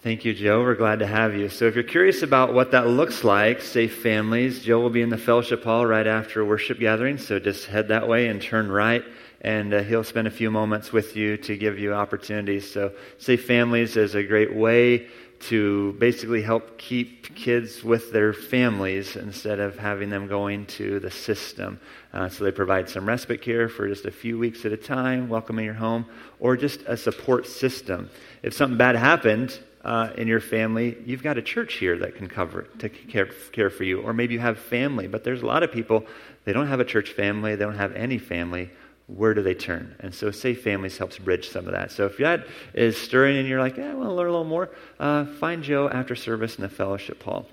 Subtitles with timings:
[0.00, 0.62] Thank you, Joe.
[0.62, 1.48] We're glad to have you.
[1.48, 5.08] So, if you're curious about what that looks like, Safe Families, Joe will be in
[5.10, 7.18] the fellowship hall right after worship gathering.
[7.18, 9.02] So, just head that way and turn right,
[9.40, 12.70] and uh, he'll spend a few moments with you to give you opportunities.
[12.70, 15.08] So, Safe Families is a great way
[15.40, 21.10] to basically help keep kids with their families instead of having them going to the
[21.10, 21.80] system.
[22.12, 25.28] Uh, so they provide some respite care for just a few weeks at a time,
[25.28, 26.06] welcoming your home,
[26.40, 28.10] or just a support system.
[28.42, 32.28] If something bad happened uh, in your family, you've got a church here that can
[32.28, 34.02] cover to care, care for you.
[34.02, 36.04] Or maybe you have family, but there's a lot of people,
[36.44, 38.70] they don't have a church family, they don't have any family
[39.06, 39.96] where do they turn?
[40.00, 41.90] And so Safe Families helps bridge some of that.
[41.90, 44.44] So if that is stirring and you're like, yeah, I want to learn a little
[44.44, 44.68] more,
[45.00, 47.46] uh, find Joe after service in the fellowship hall.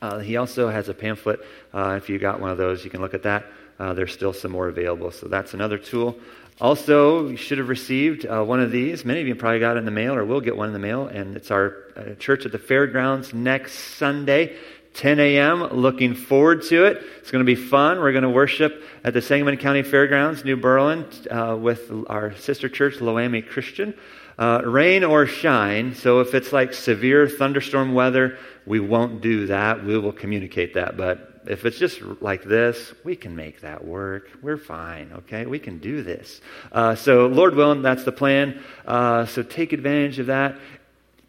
[0.00, 1.40] Uh, he also has a pamphlet.
[1.74, 3.44] Uh, if you got one of those, you can look at that.
[3.80, 5.10] Uh, there's still some more available.
[5.10, 6.18] So that's another tool.
[6.60, 9.06] Also, you should have received uh, one of these.
[9.06, 10.78] Many of you probably got it in the mail or will get one in the
[10.78, 11.06] mail.
[11.06, 14.58] And it's our uh, church at the fairgrounds next Sunday.
[14.92, 15.62] 10 a.m.
[15.62, 17.02] Looking forward to it.
[17.20, 18.00] It's going to be fun.
[18.00, 22.68] We're going to worship at the Sangamon County Fairgrounds, New Berlin, uh, with our sister
[22.68, 23.94] church, Loami Christian.
[24.38, 25.94] Uh, rain or shine.
[25.94, 29.84] So if it's like severe thunderstorm weather, we won't do that.
[29.84, 30.96] We will communicate that.
[30.96, 34.30] But if it's just like this, we can make that work.
[34.42, 35.46] We're fine, okay?
[35.46, 36.40] We can do this.
[36.72, 38.62] Uh, so, Lord willing, that's the plan.
[38.86, 40.56] Uh, so, take advantage of that.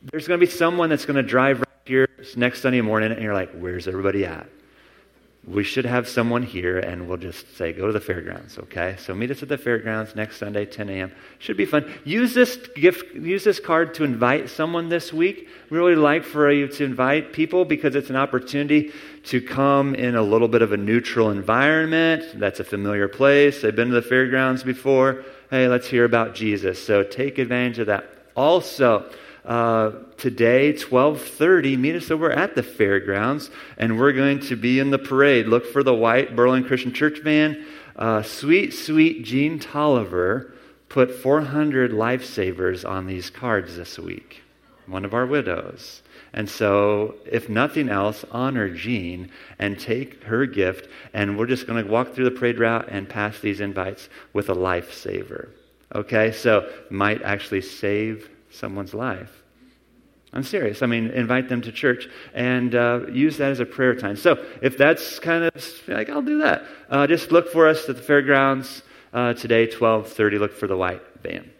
[0.03, 3.21] There's going to be someone that's going to drive right here next Sunday morning and
[3.21, 4.47] you're like, where's everybody at?
[5.47, 8.95] We should have someone here and we'll just say, go to the fairgrounds, okay?
[8.99, 11.11] So meet us at the fairgrounds next Sunday, 10 a.m.
[11.39, 11.91] Should be fun.
[12.03, 15.49] Use this gift, use this card to invite someone this week.
[15.71, 18.91] We really like for you to invite people because it's an opportunity
[19.23, 22.23] to come in a little bit of a neutral environment.
[22.35, 23.63] That's a familiar place.
[23.63, 25.25] They've been to the fairgrounds before.
[25.49, 26.83] Hey, let's hear about Jesus.
[26.83, 28.05] So take advantage of that.
[28.35, 29.09] Also,
[29.45, 34.91] uh, today 12.30 meet us over at the fairgrounds and we're going to be in
[34.91, 40.53] the parade look for the white berlin christian church van uh, sweet sweet jean tolliver
[40.89, 44.41] put 400 lifesavers on these cards this week
[44.85, 46.01] one of our widows
[46.33, 50.87] and so, if nothing else, honor Jean and take her gift.
[51.13, 54.49] And we're just going to walk through the parade route and pass these invites with
[54.49, 55.49] a lifesaver.
[55.93, 59.41] Okay, so might actually save someone's life.
[60.33, 60.81] I'm serious.
[60.81, 64.15] I mean, invite them to church and uh, use that as a prayer time.
[64.15, 66.63] So, if that's kind of like, I'll do that.
[66.89, 70.39] Uh, just look for us at the fairgrounds uh, today, 12:30.
[70.39, 71.51] Look for the white van.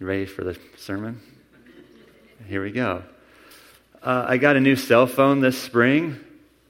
[0.00, 1.20] You ready for the sermon?
[2.48, 3.04] Here we go.
[4.02, 6.18] Uh, I got a new cell phone this spring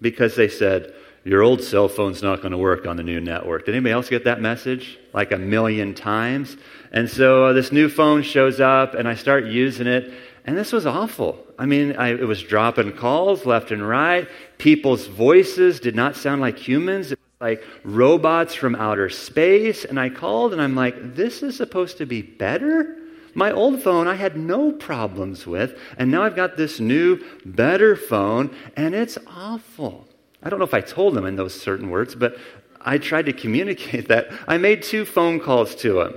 [0.01, 0.95] because they said
[1.29, 3.67] your old cell phone's not going to work on the new network.
[3.67, 4.99] Did anybody else get that message?
[5.13, 6.57] Like a million times?
[6.91, 10.11] And so uh, this new phone shows up, and I start using it,
[10.47, 11.45] and this was awful.
[11.59, 14.27] I mean, I, it was dropping calls left and right.
[14.57, 17.13] People's voices did not sound like humans.
[17.13, 19.85] It was like robots from outer space.
[19.85, 22.97] And I called, and I'm like, this is supposed to be better?
[23.35, 27.97] My old phone I had no problems with, and now I've got this new, better
[27.97, 30.08] phone, and it's awful.
[30.43, 32.37] I don't know if I told him in those certain words, but
[32.81, 34.29] I tried to communicate that.
[34.47, 36.15] I made two phone calls to him.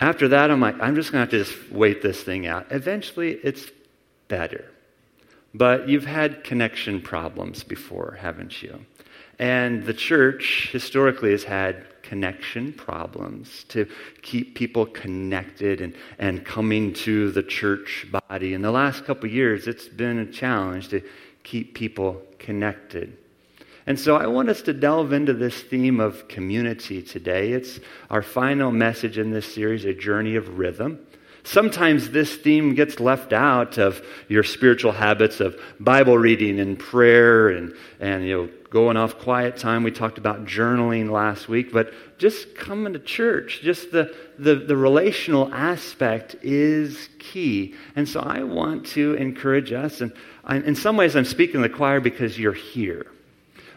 [0.00, 2.66] After that, I'm like, I'm just going to have to just wait this thing out.
[2.70, 3.70] Eventually, it's
[4.28, 4.64] better.
[5.52, 8.84] But you've had connection problems before, haven't you?
[9.38, 13.88] And the church historically has had connection problems to
[14.22, 18.54] keep people connected and, and coming to the church body.
[18.54, 21.02] In the last couple years, it's been a challenge to
[21.42, 23.16] keep people connected.
[23.86, 27.52] And so I want us to delve into this theme of community today.
[27.52, 31.06] It's our final message in this series, A Journey of Rhythm.
[31.46, 37.50] Sometimes this theme gets left out of your spiritual habits of Bible reading and prayer
[37.50, 39.82] and, and you know, going off quiet time.
[39.82, 44.76] We talked about journaling last week, but just coming to church, just the, the, the
[44.76, 47.74] relational aspect is key.
[47.94, 50.14] And so I want to encourage us, and
[50.44, 53.06] I, in some ways I'm speaking to the choir because you're here.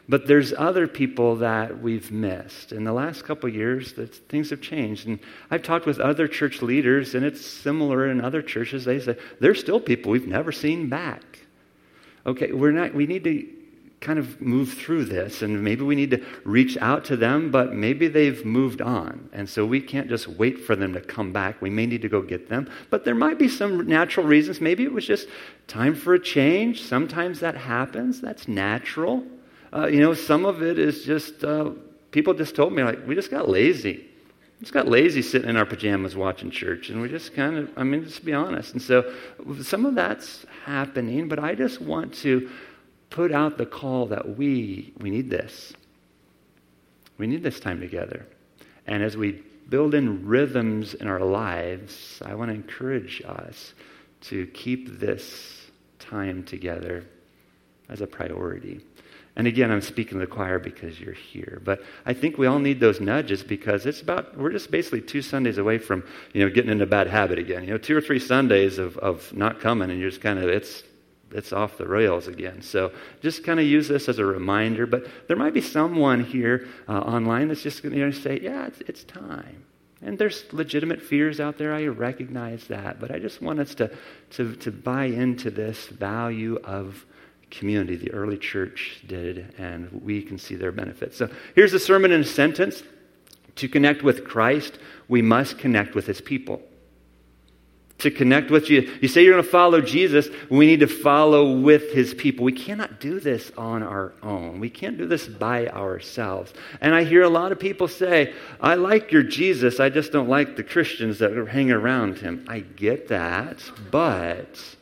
[0.10, 2.72] But there's other people that we've missed.
[2.72, 5.06] In the last couple years, that things have changed.
[5.06, 5.20] And
[5.52, 8.86] I've talked with other church leaders, and it's similar in other churches.
[8.86, 11.40] They say, there's still people we've never seen back.
[12.26, 13.48] Okay, we're not, we need to
[14.00, 17.74] kind of move through this, and maybe we need to reach out to them, but
[17.74, 19.28] maybe they've moved on.
[19.34, 21.62] And so we can't just wait for them to come back.
[21.62, 22.70] We may need to go get them.
[22.90, 24.62] But there might be some natural reasons.
[24.62, 25.28] Maybe it was just
[25.68, 26.84] time for a change.
[26.84, 29.26] Sometimes that happens, that's natural.
[29.74, 31.72] Uh, you know, some of it is just uh,
[32.12, 34.06] people just told me, like, we just got lazy.
[34.60, 37.84] just got lazy sitting in our pajamas watching church, and we just kind of, I
[37.84, 38.74] mean, just be honest.
[38.74, 39.14] And so
[39.62, 42.50] some of that's happening, but I just want to
[43.10, 45.74] put out the call that we, we need this.
[47.18, 48.26] We need this time together.
[48.86, 53.74] And as we build in rhythms in our lives, I want to encourage us
[54.22, 55.68] to keep this
[56.00, 57.06] time together
[57.90, 58.82] as a priority.
[59.38, 61.62] And again, I'm speaking to the choir because you're here.
[61.64, 65.22] But I think we all need those nudges because it's about, we're just basically two
[65.22, 66.04] Sundays away from,
[66.34, 67.64] you know, getting into a bad habit again.
[67.64, 70.50] You know, two or three Sundays of, of not coming and you're just kind of,
[70.50, 70.82] it's,
[71.32, 72.64] it's off the rails again.
[72.64, 72.92] So
[73.22, 74.88] just kind of use this as a reminder.
[74.88, 78.82] But there might be someone here uh, online that's just going to say, yeah, it's,
[78.82, 79.64] it's time.
[80.02, 81.76] And there's legitimate fears out there.
[81.76, 83.00] I recognize that.
[83.00, 83.96] But I just want us to,
[84.32, 87.06] to, to buy into this value of
[87.50, 91.18] community the early church did, and we can see their benefits.
[91.18, 92.84] So here's a sermon in a sentence.
[93.56, 94.78] To connect with Christ,
[95.08, 96.62] we must connect with his people.
[98.00, 101.58] To connect with you, you say you're going to follow Jesus, we need to follow
[101.60, 102.46] with his people.
[102.46, 104.60] We cannot do this on our own.
[104.60, 106.54] We can't do this by ourselves.
[106.80, 110.30] And I hear a lot of people say, I like your Jesus, I just don't
[110.30, 112.46] like the Christians that hanging around him.
[112.48, 114.76] I get that, but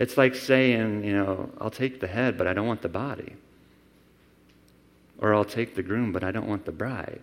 [0.00, 3.36] it's like saying, you know, I'll take the head, but I don't want the body.
[5.18, 7.20] Or I'll take the groom, but I don't want the bride.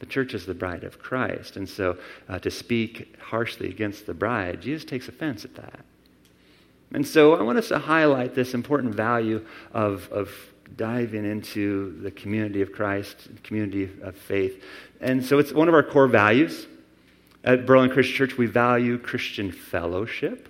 [0.00, 1.58] The church is the bride of Christ.
[1.58, 5.80] And so uh, to speak harshly against the bride, Jesus takes offense at that.
[6.94, 9.44] And so I want us to highlight this important value
[9.74, 10.34] of, of
[10.78, 14.64] diving into the community of Christ, community of faith.
[15.02, 16.66] And so it's one of our core values.
[17.44, 20.48] At Berlin Christian Church, we value Christian fellowship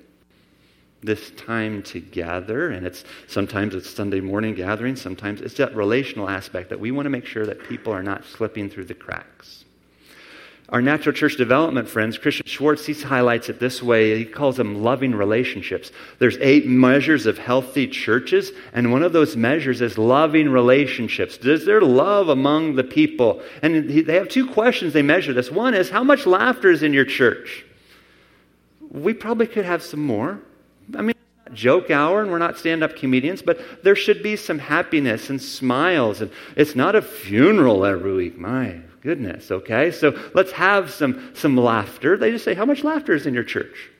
[1.04, 6.70] this time together and it's sometimes it's sunday morning gathering sometimes it's that relational aspect
[6.70, 9.64] that we want to make sure that people are not slipping through the cracks.
[10.70, 14.16] Our natural church development friends christian Schwarz he highlights it this way.
[14.16, 15.92] He calls them loving relationships.
[16.18, 21.36] There's eight measures of healthy churches and one of those measures is loving relationships.
[21.36, 23.42] Does there love among the people.
[23.60, 25.50] And they have two questions they measure this.
[25.50, 27.66] One is how much laughter is in your church?
[28.90, 30.40] We probably could have some more
[30.96, 34.22] I mean, it's not joke hour and we're not stand up comedians, but there should
[34.22, 36.20] be some happiness and smiles.
[36.20, 38.38] And it's not a funeral every week.
[38.38, 39.90] My goodness, okay?
[39.90, 42.16] So let's have some, some laughter.
[42.16, 43.90] They just say, How much laughter is in your church?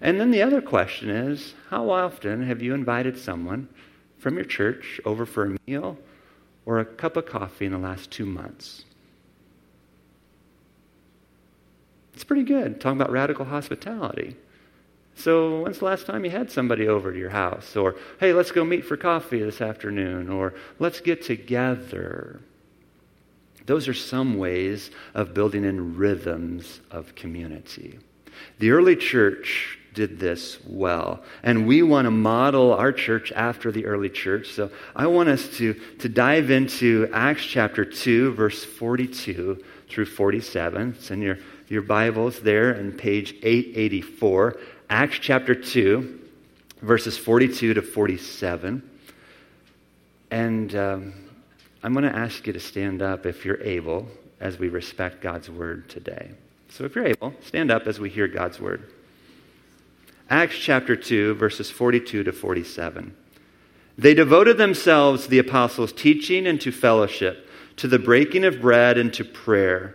[0.00, 3.68] And then the other question is, How often have you invited someone
[4.18, 5.98] from your church over for a meal
[6.66, 8.84] or a cup of coffee in the last two months?
[12.14, 14.36] It's pretty good, talking about radical hospitality.
[15.16, 17.76] So, when's the last time you had somebody over to your house?
[17.76, 20.30] Or, hey, let's go meet for coffee this afternoon.
[20.30, 22.40] Or, let's get together.
[23.66, 27.98] Those are some ways of building in rhythms of community.
[28.58, 31.22] The early church did this well.
[31.42, 34.52] And we want to model our church after the early church.
[34.52, 40.94] So I want us to, to dive into Acts chapter 2, verse 42 through 47.
[40.96, 44.56] It's in your, your Bibles there on page 884.
[44.90, 46.18] Acts chapter 2,
[46.82, 48.82] verses 42 to 47.
[50.32, 51.14] And um,
[51.84, 54.08] I'm going to ask you to stand up if you're able
[54.40, 56.32] as we respect God's word today.
[56.70, 58.90] So if you're able, stand up as we hear God's word.
[60.28, 63.14] Acts chapter 2, verses 42 to 47.
[63.96, 69.14] They devoted themselves the apostles' teaching and to fellowship, to the breaking of bread and
[69.14, 69.94] to prayer.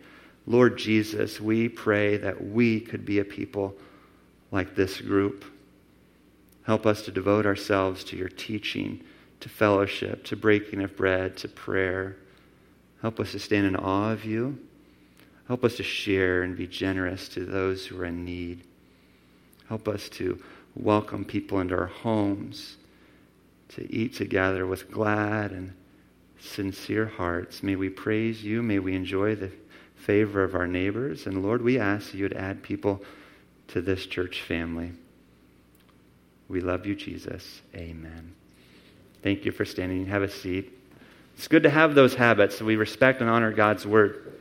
[0.47, 3.75] Lord Jesus, we pray that we could be a people
[4.51, 5.45] like this group.
[6.63, 9.01] Help us to devote ourselves to your teaching,
[9.39, 12.17] to fellowship, to breaking of bread, to prayer.
[13.01, 14.59] Help us to stand in awe of you.
[15.47, 18.63] Help us to share and be generous to those who are in need.
[19.67, 20.41] Help us to
[20.75, 22.77] welcome people into our homes,
[23.69, 25.73] to eat together with glad and
[26.39, 27.63] sincere hearts.
[27.63, 28.61] May we praise you.
[28.61, 29.51] May we enjoy the
[30.01, 31.27] favor of our neighbors.
[31.27, 33.03] And Lord, we ask you to add people
[33.69, 34.91] to this church family.
[36.49, 37.61] We love you, Jesus.
[37.75, 38.35] Amen.
[39.23, 40.05] Thank you for standing.
[40.07, 40.77] Have a seat.
[41.37, 42.61] It's good to have those habits.
[42.61, 44.33] We respect and honor God's word.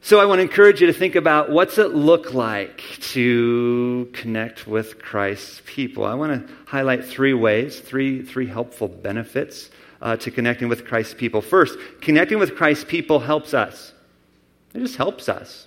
[0.00, 4.66] So I want to encourage you to think about what's it look like to connect
[4.66, 6.04] with Christ's people.
[6.04, 9.70] I want to highlight three ways, three, three helpful benefits
[10.04, 11.40] uh, to connecting with Christ's people.
[11.40, 13.92] First, connecting with Christ's people helps us.
[14.74, 15.66] It just helps us.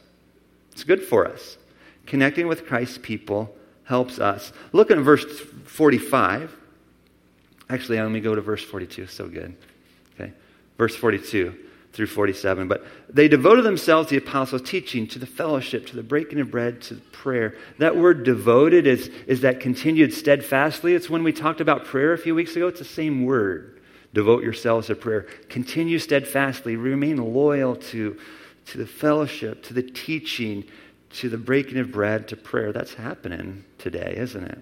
[0.72, 1.58] It's good for us.
[2.06, 3.54] Connecting with Christ's people
[3.84, 4.54] helps us.
[4.72, 5.26] Look at verse
[5.66, 6.56] 45.
[7.70, 9.08] Actually, let me go to verse 42.
[9.08, 9.56] So good.
[10.14, 10.32] Okay.
[10.78, 11.56] Verse 42
[11.94, 12.68] through 47.
[12.68, 16.52] But they devoted themselves to the apostles' teaching, to the fellowship, to the breaking of
[16.52, 17.56] bread, to prayer.
[17.80, 20.94] That word devoted is, is that continued steadfastly.
[20.94, 22.68] It's when we talked about prayer a few weeks ago.
[22.68, 23.77] It's the same word.
[24.18, 25.28] Devote yourselves to prayer.
[25.48, 26.76] Continue steadfastly.
[26.76, 28.18] Remain loyal to,
[28.66, 30.64] to the fellowship, to the teaching,
[31.12, 32.74] to the breaking of bread, to prayer.
[32.74, 34.58] That's happening today, isn't it?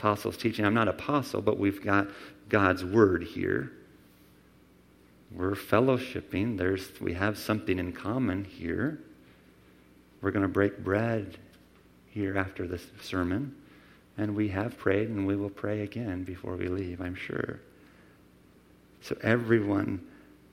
[0.00, 0.64] Apostles' teaching.
[0.64, 2.08] I'm not apostle, but we've got
[2.48, 3.70] God's word here.
[5.30, 6.58] We're fellowshipping.
[6.58, 8.98] There's, we have something in common here.
[10.20, 11.38] We're going to break bread
[12.10, 13.54] here after this sermon.
[14.18, 17.60] And we have prayed, and we will pray again before we leave, I'm sure.
[19.04, 20.00] So everyone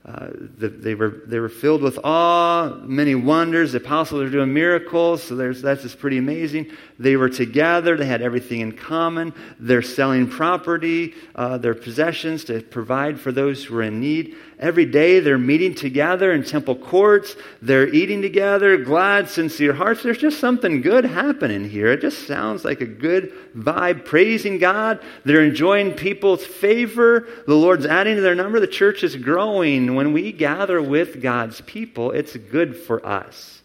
[0.04, 3.70] uh, the, they, were, they were filled with awe, many wonders.
[3.70, 6.72] The apostles are doing miracles, so there's, that's just pretty amazing.
[6.98, 9.32] They were together, they had everything in common.
[9.60, 14.34] They're selling property, uh, their possessions to provide for those who are in need.
[14.62, 20.04] Every day they're meeting together in temple courts, they're eating together, glad, sincere hearts.
[20.04, 21.88] There's just something good happening here.
[21.88, 25.00] It just sounds like a good vibe, praising God.
[25.24, 27.26] They're enjoying people's favor.
[27.44, 28.60] The Lord's adding to their number.
[28.60, 33.62] The church is growing when we gather with God's people, it's good for us.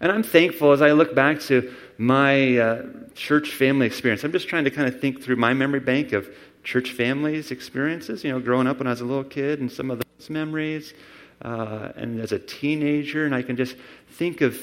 [0.00, 2.82] And I'm thankful as I look back to my uh,
[3.14, 4.24] church family experience.
[4.24, 6.26] I'm just trying to kind of think through my memory bank of
[6.64, 9.90] church families experiences, you know, growing up when I was a little kid and some
[9.90, 10.94] of those memories,
[11.42, 13.76] uh, and as a teenager, and I can just
[14.10, 14.58] think of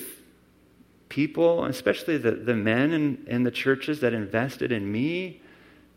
[1.09, 5.41] people, especially the, the men in, in the churches that invested in me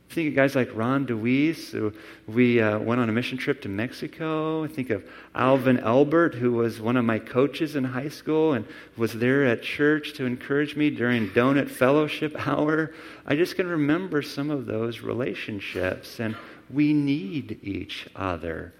[0.08, 1.92] I think of guys like Ron DeWeese, who
[2.26, 4.64] we uh, went on a mission trip to Mexico.
[4.64, 8.64] I think of Alvin Elbert, who was one of my coaches in high school and
[8.96, 12.92] was there at church to encourage me during donut fellowship hour.
[13.26, 16.36] I just can remember some of those relationships, and
[16.70, 18.72] we need each other.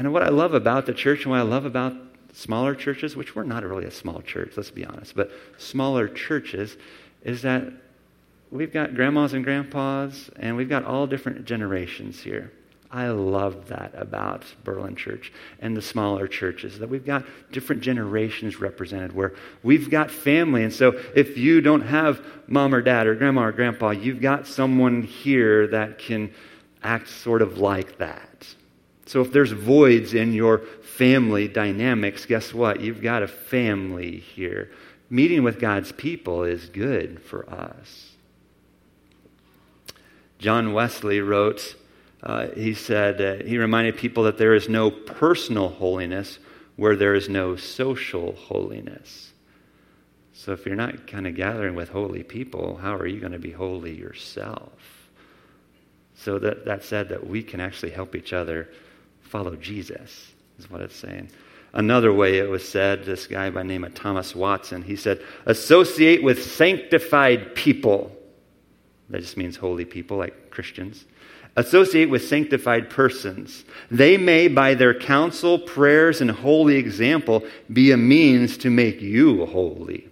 [0.00, 1.94] And what I love about the church and what I love about
[2.32, 6.78] smaller churches, which we're not really a small church, let's be honest, but smaller churches,
[7.22, 7.70] is that
[8.50, 12.50] we've got grandmas and grandpas, and we've got all different generations here.
[12.90, 18.58] I love that about Berlin Church and the smaller churches, that we've got different generations
[18.58, 20.64] represented where we've got family.
[20.64, 24.46] And so if you don't have mom or dad or grandma or grandpa, you've got
[24.46, 26.32] someone here that can
[26.82, 28.29] act sort of like that.
[29.10, 32.80] So if there's voids in your family dynamics, guess what?
[32.80, 34.70] You've got a family here.
[35.10, 38.12] Meeting with God's people is good for us.
[40.38, 41.74] John Wesley wrote,
[42.22, 46.38] uh, he said, uh, he reminded people that there is no personal holiness
[46.76, 49.32] where there is no social holiness.
[50.34, 53.40] So if you're not kind of gathering with holy people, how are you going to
[53.40, 55.08] be holy yourself?
[56.14, 58.68] So that, that said that we can actually help each other
[59.30, 61.30] follow Jesus, is what it's saying.
[61.72, 66.22] Another way it was said, this guy by name of Thomas Watson, he said, associate
[66.22, 68.16] with sanctified people
[69.10, 71.04] that just means holy people, like Christians.
[71.56, 73.64] Associate with sanctified persons.
[73.90, 79.46] They may, by their counsel, prayers, and holy example, be a means to make you
[79.46, 80.08] holy.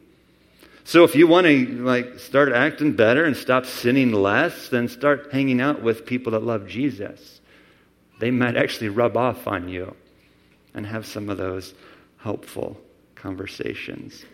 [0.82, 5.28] So if you want to like start acting better and stop sinning less, then start
[5.30, 7.37] hanging out with people that love Jesus.
[8.18, 9.94] They might actually rub off on you
[10.74, 11.74] and have some of those
[12.18, 12.80] helpful
[13.14, 14.24] conversations.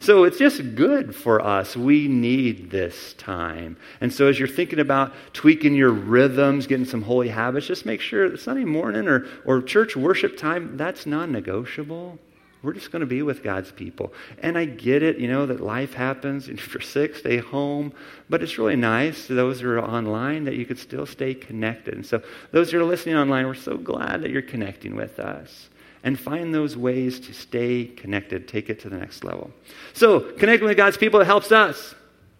[0.00, 1.76] So it's just good for us.
[1.76, 3.78] We need this time.
[4.02, 8.02] And so as you're thinking about tweaking your rhythms, getting some holy habits, just make
[8.02, 12.18] sure that Sunday morning or, or church worship time, that's non negotiable.
[12.64, 14.14] We're just going to be with God's people.
[14.42, 16.48] And I get it, you know, that life happens.
[16.54, 17.92] If you're sick, stay home.
[18.30, 21.94] But it's really nice to those who are online that you could still stay connected.
[21.94, 25.68] And so, those who are listening online, we're so glad that you're connecting with us
[26.02, 29.50] and find those ways to stay connected, take it to the next level.
[29.92, 31.94] So, connecting with God's people, helps us.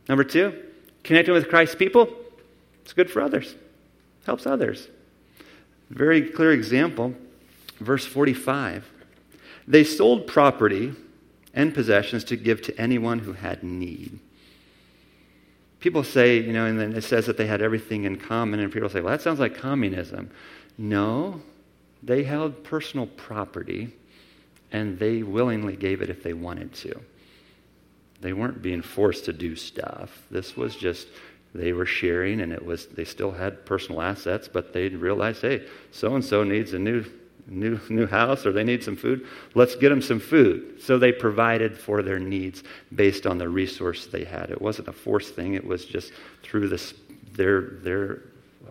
[0.09, 0.55] Number two,
[1.03, 2.09] connecting with Christ's people,
[2.83, 3.55] it's good for others,
[4.25, 4.89] helps others.
[5.91, 7.15] Very clear example,
[7.79, 8.91] verse 45.
[9.67, 10.93] They sold property
[11.55, 14.19] and possessions to give to anyone who had need.
[15.81, 18.73] People say, you know, and then it says that they had everything in common, and
[18.73, 20.31] people say, well, that sounds like communism.
[20.79, 21.43] No,
[22.03, 23.93] they held personal property
[24.73, 27.01] and they willingly gave it if they wanted to.
[28.21, 30.23] They weren't being forced to do stuff.
[30.31, 31.09] This was just
[31.55, 35.67] they were sharing and it was they still had personal assets, but they realized, hey,
[35.93, 37.05] so and so needs a new
[37.47, 39.27] new new house or they need some food.
[39.55, 40.81] Let's get them some food.
[40.81, 42.63] So they provided for their needs
[42.95, 44.51] based on the resource they had.
[44.51, 45.55] It wasn't a forced thing.
[45.55, 46.95] It was just through this
[47.33, 48.23] their their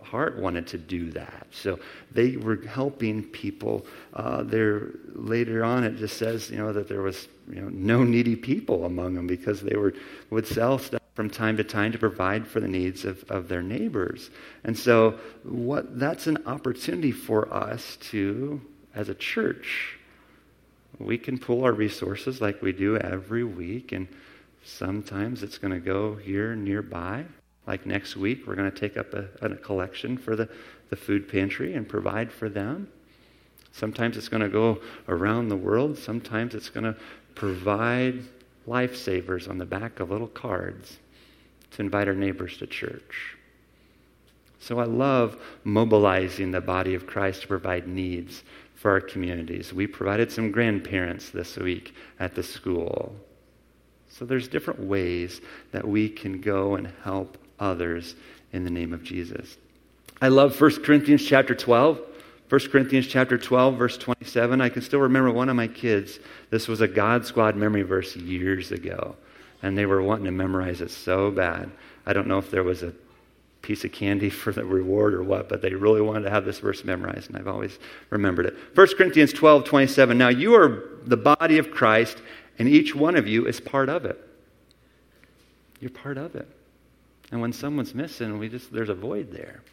[0.04, 1.48] heart wanted to do that.
[1.52, 1.80] So
[2.12, 3.86] they were helping people.
[4.14, 8.04] Uh, there later on, it just says you know that there was you know no
[8.04, 9.94] needy people among them because they were
[10.30, 13.62] would sell stuff from time to time to provide for the needs of, of their
[13.62, 14.30] neighbors.
[14.64, 18.62] And so what that's an opportunity for us to,
[18.96, 20.00] as a church,
[21.00, 24.08] we can pull our resources like we do every week and
[24.64, 27.26] sometimes it's going to go here nearby
[27.66, 30.50] like next week, we're going to take up a, a collection for the,
[30.90, 32.90] the food pantry and provide for them.
[33.72, 35.98] Sometimes it's going to go around the world.
[35.98, 36.96] Sometimes it's going to
[37.36, 38.24] provide
[38.68, 41.00] lifesavers on the back of little cards
[41.76, 43.38] to invite our neighbors to church.
[44.60, 48.44] So I love mobilizing the body of Christ to provide needs
[48.76, 49.74] for our communities.
[49.74, 53.16] We provided some grandparents this week at the school.
[54.10, 58.16] So there's different ways that we can go and help others
[58.52, 59.58] in the name of Jesus.
[60.22, 62.00] I love 1 Corinthians chapter 12.
[62.50, 64.62] 1 Corinthians chapter 12 verse 27.
[64.62, 66.20] I can still remember one of my kids.
[66.52, 69.16] This was a God Squad memory verse years ago,
[69.64, 71.72] and they were wanting to memorize it so bad.
[72.06, 72.94] I don't know if there was a
[73.62, 76.60] piece of candy for the reward or what, but they really wanted to have this
[76.60, 77.80] verse memorized, and I've always
[78.12, 78.56] remembered it.
[78.76, 80.16] 1 Corinthians 12, 27.
[80.16, 82.22] Now you are the body of Christ,
[82.60, 84.20] and each one of you is part of it.
[85.80, 86.48] You're part of it.
[87.32, 89.64] And when someone's missing, we just there's a void there.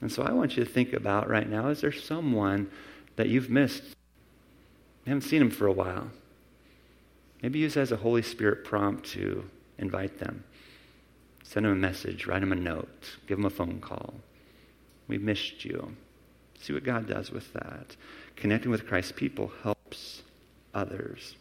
[0.00, 2.70] And so I want you to think about right now, is there someone
[3.16, 3.82] that you've missed?
[5.04, 6.10] You haven't seen them for a while.
[7.42, 9.44] Maybe use as a Holy Spirit prompt to
[9.78, 10.44] invite them.
[11.42, 14.14] Send them a message, write them a note, give them a phone call.
[15.06, 15.96] We missed you.
[16.60, 17.96] See what God does with that.
[18.36, 20.22] Connecting with Christ's people helps
[20.74, 21.36] others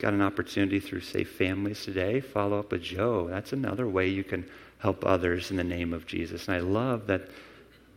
[0.00, 2.20] got an opportunity through Safe Families today.
[2.20, 3.28] Follow up with Joe.
[3.28, 6.48] That's another way you can help others in the name of Jesus.
[6.48, 7.28] And I love that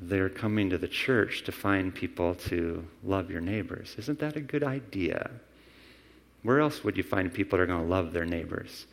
[0.08, 3.96] they're coming to the church to find people to love your neighbors.
[3.98, 5.32] Isn't that a good idea?
[6.44, 8.86] Where else would you find people that are going to love their neighbors?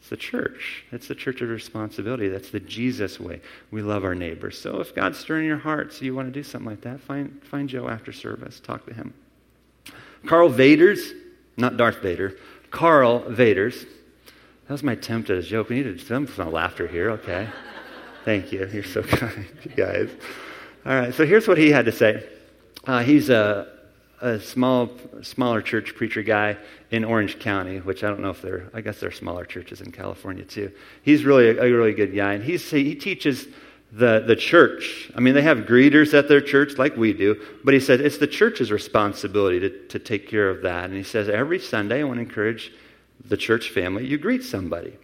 [0.00, 0.84] It's the church.
[0.92, 2.28] It's the church of responsibility.
[2.28, 3.40] That's the Jesus way.
[3.70, 4.58] We love our neighbors.
[4.58, 7.42] So if God's stirring your heart, so you want to do something like that, find,
[7.44, 8.60] find Joe after service.
[8.60, 9.14] Talk to him.
[10.26, 11.12] Karl Vaters
[11.56, 12.36] not Darth Vader,
[12.70, 13.86] Karl Vaters.
[14.66, 15.68] That was my attempt at a joke.
[15.68, 17.48] We some, some laughter here, okay?
[18.26, 18.68] Thank you.
[18.72, 20.10] You're so kind, you guys.
[20.84, 22.28] All right, so here's what he had to say.
[22.84, 23.68] Uh, he's a,
[24.20, 24.90] a small,
[25.22, 26.56] smaller church preacher guy
[26.90, 29.80] in Orange County, which I don't know if they're, I guess there are smaller churches
[29.80, 30.72] in California too.
[31.02, 33.46] He's really a, a really good guy, and he's, he teaches
[33.92, 35.08] the, the church.
[35.14, 38.18] I mean, they have greeters at their church like we do, but he said it's
[38.18, 40.86] the church's responsibility to, to take care of that.
[40.86, 42.72] And he says every Sunday, I want to encourage
[43.24, 44.96] the church family, you greet somebody.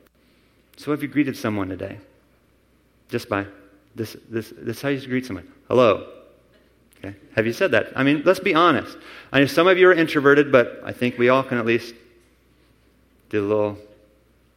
[0.76, 2.00] So have you greeted someone today?
[3.12, 3.46] Just by
[3.94, 5.46] this, this, this is how you greet someone.
[5.68, 6.08] Hello.
[6.98, 7.14] Okay.
[7.36, 7.92] Have you said that?
[7.94, 8.96] I mean, let's be honest.
[9.30, 11.94] I know some of you are introverted, but I think we all can at least
[13.28, 13.78] do a little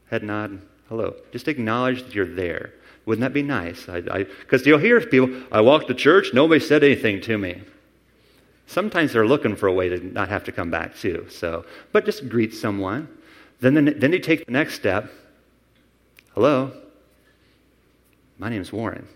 [0.09, 0.61] head nod.
[0.87, 1.15] Hello.
[1.33, 2.71] Just acknowledge that you're there.
[3.05, 3.87] Wouldn't that be nice?
[3.87, 7.61] Because you'll hear people, I walked to church, nobody said anything to me.
[8.67, 11.27] Sometimes they're looking for a way to not have to come back too.
[11.29, 13.09] So, but just greet someone.
[13.59, 15.11] Then, then, then you take the next step.
[16.33, 16.71] Hello,
[18.37, 19.07] my name's Warren.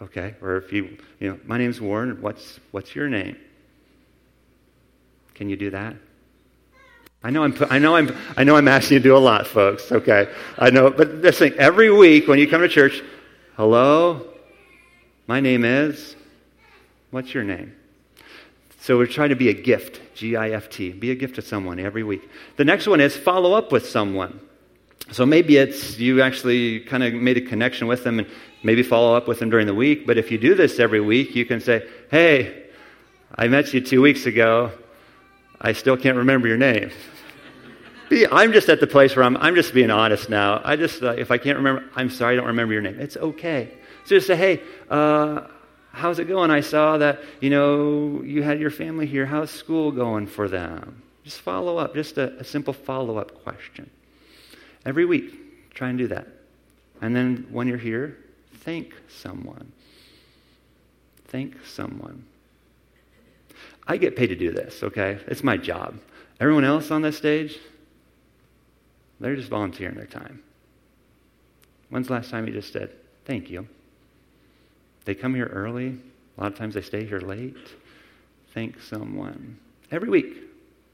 [0.00, 2.20] Okay, or if you, you know, my name's Warren.
[2.20, 3.36] What's what's your name?
[5.34, 5.96] Can you do that?
[7.22, 9.46] I know I'm, I know I'm, I know I'm asking you to do a lot,
[9.46, 9.90] folks.
[9.90, 13.02] Okay, I know, but this thing every week when you come to church,
[13.56, 14.28] hello,
[15.26, 16.14] my name is.
[17.10, 17.74] What's your name?
[18.80, 20.92] So we're trying to be a gift, G I F T.
[20.92, 22.28] Be a gift to someone every week.
[22.56, 24.38] The next one is follow up with someone.
[25.12, 28.28] So maybe it's you actually kind of made a connection with them and
[28.62, 30.06] maybe follow up with them during the week.
[30.06, 32.64] But if you do this every week, you can say, hey,
[33.34, 34.72] I met you two weeks ago.
[35.60, 36.90] I still can't remember your name.
[38.32, 40.60] I'm just at the place where I'm, I'm just being honest now.
[40.64, 43.00] I just, uh, if I can't remember, I'm sorry, I don't remember your name.
[43.00, 43.72] It's okay.
[44.04, 45.46] So just say, hey, uh,
[45.92, 46.50] how's it going?
[46.50, 49.26] I saw that, you know, you had your family here.
[49.26, 51.02] How's school going for them?
[51.24, 53.90] Just follow up, just a, a simple follow up question.
[54.86, 56.28] Every week, try and do that.
[57.02, 58.16] And then when you're here,
[58.60, 59.72] thank someone.
[61.26, 62.24] Thank someone.
[63.86, 65.18] I get paid to do this, okay?
[65.26, 65.98] It's my job.
[66.40, 67.58] Everyone else on this stage,
[69.20, 70.42] they're just volunteering their time.
[71.90, 72.92] When's the last time you just said,
[73.24, 73.66] thank you?
[75.04, 75.98] They come here early.
[76.36, 77.56] A lot of times they stay here late.
[78.54, 79.58] Thank someone.
[79.90, 80.45] Every week.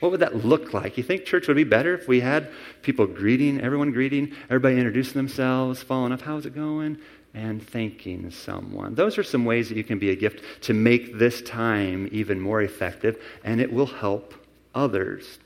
[0.03, 0.99] What would that look like?
[0.99, 2.51] You think church would be better if we had
[2.83, 6.99] people greeting, everyone greeting, everybody introducing themselves, following up, how's it going?
[7.35, 8.97] And thanking someone.
[8.97, 12.41] Those are some ways that you can be a gift to make this time even
[12.41, 14.35] more effective, and it will help
[14.75, 15.39] others.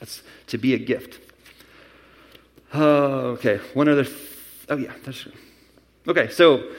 [0.00, 1.20] That's to be a gift.
[2.72, 4.04] Oh, okay, one other.
[4.04, 4.16] Th-
[4.70, 4.94] oh, yeah.
[5.04, 5.28] That's,
[6.08, 6.70] okay, so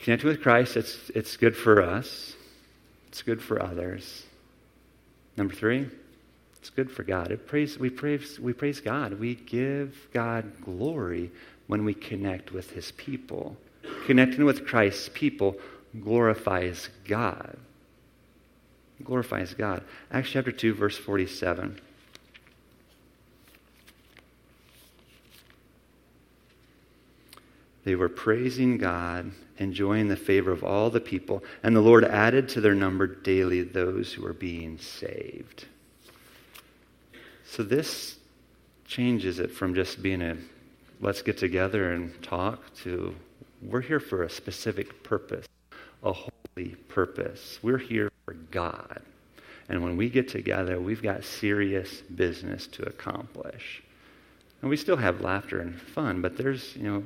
[0.00, 2.34] connecting with Christ, it's, it's good for us,
[3.08, 4.26] it's good for others.
[5.38, 5.88] Number three,
[6.62, 7.32] it's good for God.
[7.32, 9.18] It praise, we, praise, we praise God.
[9.18, 11.32] We give God glory
[11.66, 13.56] when we connect with his people.
[14.06, 15.56] Connecting with Christ's people
[16.04, 17.58] glorifies God.
[19.02, 19.82] Glorifies God.
[20.12, 21.80] Acts chapter 2, verse 47.
[27.82, 32.48] They were praising God, enjoying the favor of all the people, and the Lord added
[32.50, 35.66] to their number daily those who were being saved.
[37.52, 38.16] So this
[38.86, 40.38] changes it from just being a
[41.02, 43.14] let's get together and talk to
[43.60, 45.46] we're here for a specific purpose,
[46.02, 47.58] a holy purpose.
[47.62, 49.02] We're here for God.
[49.68, 53.82] And when we get together, we've got serious business to accomplish.
[54.62, 57.04] And we still have laughter and fun, but there's, you know,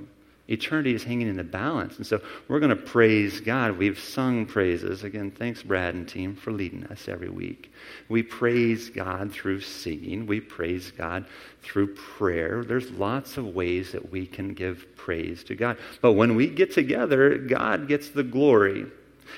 [0.49, 1.97] Eternity is hanging in the balance.
[1.97, 3.77] And so we're going to praise God.
[3.79, 5.03] We've sung praises.
[5.03, 7.73] Again, thanks, Brad and team, for leading us every week.
[8.09, 11.25] We praise God through singing, we praise God
[11.63, 12.63] through prayer.
[12.65, 15.79] There's lots of ways that we can give praise to God.
[16.01, 18.87] But when we get together, God gets the glory.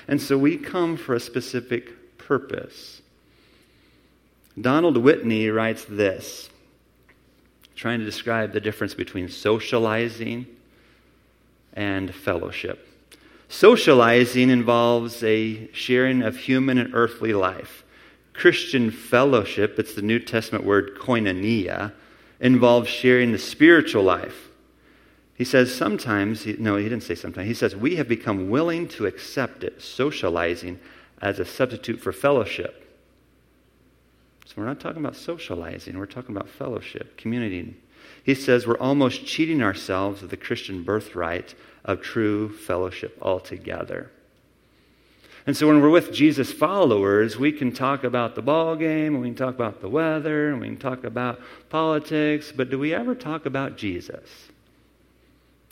[0.07, 3.01] And so we come for a specific purpose.
[4.59, 6.49] Donald Whitney writes this,
[7.75, 10.45] trying to describe the difference between socializing
[11.73, 12.87] and fellowship.
[13.47, 17.83] Socializing involves a sharing of human and earthly life.
[18.33, 21.93] Christian fellowship, it's the New Testament word koinonia,
[22.39, 24.49] involves sharing the spiritual life.
[25.33, 29.05] He says sometimes, no, he didn't say sometimes, he says we have become willing to
[29.05, 30.79] accept it, socializing,
[31.21, 32.85] as a substitute for fellowship.
[34.45, 37.75] So we're not talking about socializing, we're talking about fellowship, community.
[38.23, 41.55] He says we're almost cheating ourselves of the Christian birthright
[41.85, 44.11] of true fellowship altogether.
[45.47, 49.21] And so when we're with Jesus followers, we can talk about the ball game, and
[49.21, 52.93] we can talk about the weather, and we can talk about politics, but do we
[52.93, 54.48] ever talk about Jesus?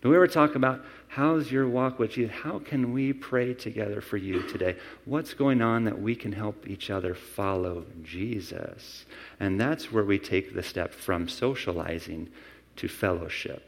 [0.01, 2.35] Do we ever talk about how's your walk with Jesus?
[2.35, 4.77] How can we pray together for you today?
[5.05, 9.05] What's going on that we can help each other follow Jesus?
[9.39, 12.29] And that's where we take the step from socializing
[12.75, 13.63] to fellowship.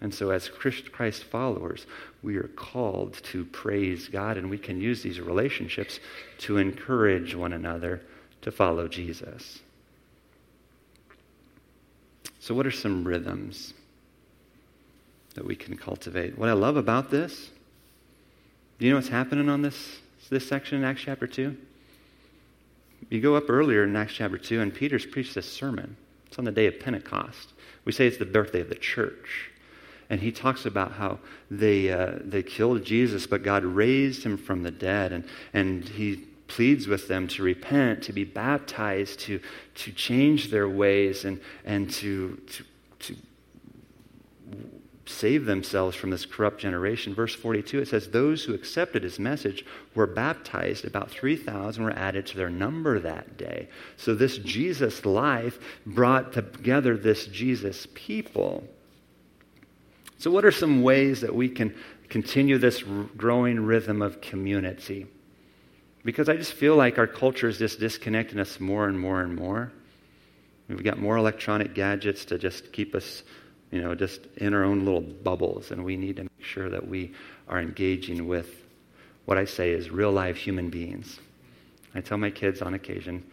[0.00, 1.86] And so, as Christ followers,
[2.22, 5.98] we are called to praise God, and we can use these relationships
[6.38, 8.02] to encourage one another
[8.42, 9.60] to follow Jesus.
[12.38, 13.72] So, what are some rhythms
[15.34, 16.38] that we can cultivate?
[16.38, 17.50] What I love about this,
[18.78, 19.98] do you know what's happening on this,
[20.30, 21.56] this section in Acts chapter 2?
[23.10, 25.96] You go up earlier in Acts chapter 2, and Peter's preached this sermon.
[26.26, 27.52] It's on the day of Pentecost.
[27.84, 29.50] We say it's the birthday of the church
[30.10, 31.18] and he talks about how
[31.50, 35.12] they, uh, they killed Jesus, but God raised him from the dead.
[35.12, 36.16] And, and he
[36.46, 39.40] pleads with them to repent, to be baptized, to,
[39.76, 42.64] to change their ways, and, and to, to,
[43.00, 43.16] to
[45.06, 47.14] save themselves from this corrupt generation.
[47.14, 49.64] Verse 42, it says, Those who accepted his message
[49.94, 50.84] were baptized.
[50.84, 53.68] About 3,000 were added to their number that day.
[53.96, 58.64] So this Jesus life brought together this Jesus people.
[60.18, 61.74] So, what are some ways that we can
[62.08, 65.06] continue this growing rhythm of community?
[66.04, 69.34] Because I just feel like our culture is just disconnecting us more and more and
[69.34, 69.72] more.
[70.68, 73.22] We've got more electronic gadgets to just keep us,
[73.74, 76.86] you know, just in our own little bubbles, and we need to make sure that
[76.86, 77.12] we
[77.48, 78.62] are engaging with
[79.24, 81.18] what I say is real life human beings.
[81.92, 83.24] I tell my kids on occasion,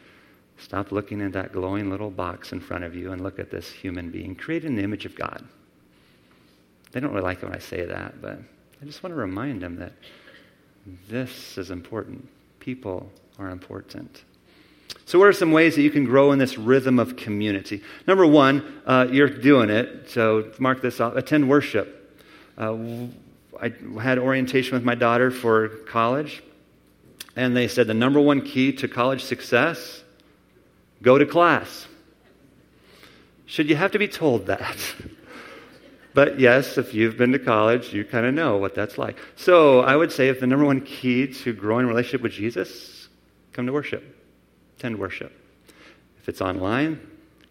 [0.58, 3.70] stop looking at that glowing little box in front of you and look at this
[3.70, 5.48] human being created in the image of God.
[6.92, 8.40] They don't really like it when I say that, but
[8.82, 9.94] I just want to remind them that
[11.08, 12.28] this is important.
[12.60, 14.24] People are important.
[15.12, 17.84] So, what are some ways that you can grow in this rhythm of community?
[18.08, 21.18] Number one, uh, you're doing it, so mark this off.
[21.18, 22.18] Attend worship.
[22.58, 22.78] Uh,
[23.62, 26.42] I had orientation with my daughter for college.
[27.36, 30.02] And they said the number one key to college success
[31.02, 31.90] go to class.
[33.48, 34.78] Should you have to be told that?
[36.14, 39.18] but yes, if you've been to college, you kind of know what that's like.
[39.36, 43.10] So I would say if the number one key to growing relationship with Jesus,
[43.52, 44.20] come to worship,
[44.78, 45.32] attend worship.
[46.20, 47.00] If it's online,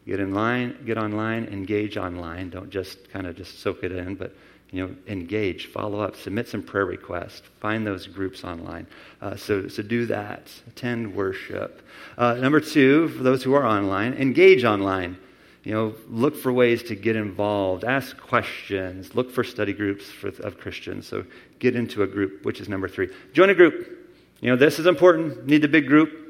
[0.06, 2.50] get in line, get online, engage online.
[2.50, 4.35] Don't just kind of just soak it in, but
[4.70, 8.87] you know, engage, follow up, submit some prayer requests, find those groups online.
[9.20, 10.48] Uh, so, so do that.
[10.68, 11.83] Attend worship.
[12.16, 15.18] Uh, number two, for those who are online, engage online.
[15.64, 20.28] You know, look for ways to get involved, ask questions, look for study groups for,
[20.28, 21.06] of Christians.
[21.06, 21.24] So
[21.59, 23.11] get into a group, which is number three.
[23.33, 23.98] Join a group.
[24.40, 25.46] You know, this is important.
[25.46, 26.30] Need a big group.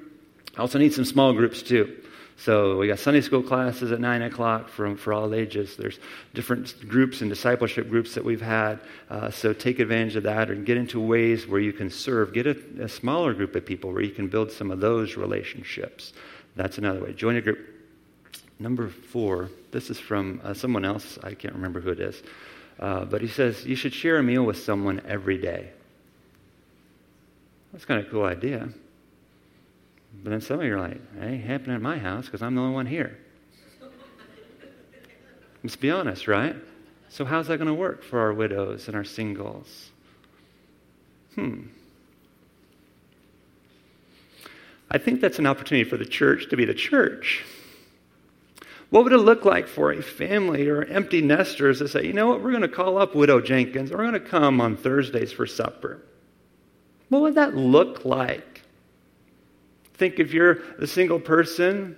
[0.61, 1.97] Also need some small groups too.
[2.37, 5.77] So we got Sunday school classes at 9 o'clock for, for all ages.
[5.77, 5.99] There's
[6.33, 8.81] different groups and discipleship groups that we've had.
[9.11, 12.33] Uh, so take advantage of that and get into ways where you can serve.
[12.33, 16.15] Get a, a, smaller group of people where you can build some of those relationships.
[16.57, 17.13] That's another way.
[17.13, 17.59] Join a group.
[18.59, 21.19] Number four, this is from uh, someone else.
[21.23, 22.23] I can't remember who it is.
[22.79, 25.69] Uh, but he says, you should share a meal with someone every day.
[27.73, 28.71] That's kind of a cool idea.
[30.23, 32.55] But then some of you are like, it ain't happening at my house because I'm
[32.55, 33.19] the only one here.
[35.63, 36.57] Let's be honest, right?
[37.09, 39.91] So, how's that going to work for our widows and our singles?
[41.35, 41.67] Hmm.
[44.91, 47.45] I think that's an opportunity for the church to be the church.
[48.91, 52.27] What would it look like for a family or empty nesters to say, you know
[52.27, 53.93] what, we're going to call up Widow Jenkins.
[53.93, 56.03] We're going to come on Thursdays for supper.
[57.09, 58.50] What would that look like?
[60.01, 61.95] Think if you're a single person,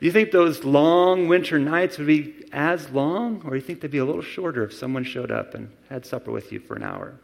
[0.00, 3.82] do you think those long winter nights would be as long, or do you think
[3.82, 6.76] they'd be a little shorter if someone showed up and had supper with you for
[6.76, 7.20] an hour?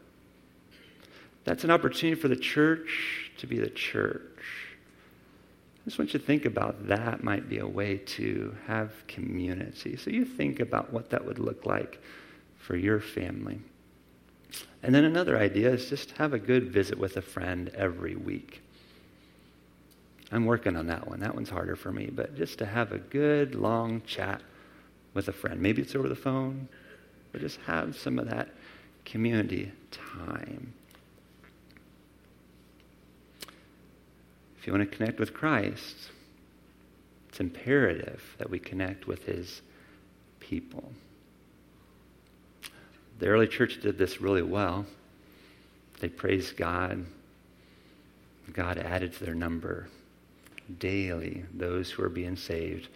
[1.44, 4.38] That's an opportunity for the church to be the church.
[5.81, 9.96] I just want you to think about that might be a way to have community.
[9.96, 12.03] So you think about what that would look like
[12.59, 13.62] for your family.
[14.83, 18.62] And then another idea is just have a good visit with a friend every week.
[20.32, 21.20] I'm working on that one.
[21.20, 22.06] That one's harder for me.
[22.10, 24.40] But just to have a good long chat
[25.12, 25.60] with a friend.
[25.60, 26.68] Maybe it's over the phone,
[27.30, 28.48] but just have some of that
[29.04, 30.72] community time.
[34.58, 36.10] If you want to connect with Christ,
[37.28, 39.60] it's imperative that we connect with his
[40.40, 40.92] people.
[43.18, 44.86] The early church did this really well.
[46.00, 47.04] They praised God.
[48.52, 49.88] God added to their number
[50.78, 52.88] daily those who are being saved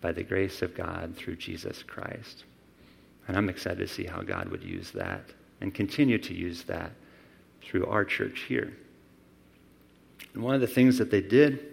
[0.00, 2.44] by the grace of God through Jesus Christ.
[3.28, 5.22] And I'm excited to see how God would use that
[5.60, 6.92] and continue to use that
[7.62, 8.72] through our church here.
[10.34, 11.66] And one of the things that they did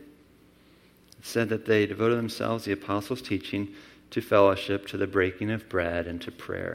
[1.22, 3.70] said that they devoted themselves, the apostles' teaching,
[4.12, 6.66] to fellowship, to the breaking of bread, and to prayer.